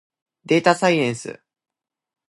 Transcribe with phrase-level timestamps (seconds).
[0.45, 1.43] でーたさいえんす。